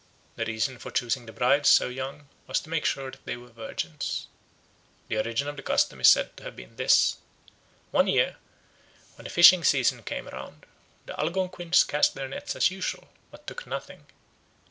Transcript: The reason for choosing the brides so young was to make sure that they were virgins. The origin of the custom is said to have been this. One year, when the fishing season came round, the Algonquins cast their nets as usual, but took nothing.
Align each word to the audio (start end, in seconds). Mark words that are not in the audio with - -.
The 0.35 0.45
reason 0.45 0.79
for 0.79 0.89
choosing 0.89 1.27
the 1.27 1.31
brides 1.31 1.69
so 1.69 1.87
young 1.87 2.27
was 2.47 2.59
to 2.61 2.71
make 2.71 2.85
sure 2.85 3.11
that 3.11 3.23
they 3.25 3.37
were 3.37 3.49
virgins. 3.49 4.25
The 5.09 5.17
origin 5.17 5.47
of 5.47 5.57
the 5.57 5.61
custom 5.61 6.01
is 6.01 6.07
said 6.09 6.35
to 6.37 6.43
have 6.43 6.55
been 6.55 6.75
this. 6.75 7.17
One 7.91 8.07
year, 8.07 8.37
when 9.15 9.25
the 9.25 9.29
fishing 9.29 9.63
season 9.63 10.01
came 10.01 10.27
round, 10.27 10.65
the 11.05 11.13
Algonquins 11.19 11.83
cast 11.83 12.15
their 12.15 12.27
nets 12.27 12.55
as 12.55 12.71
usual, 12.71 13.09
but 13.29 13.45
took 13.45 13.67
nothing. 13.67 14.07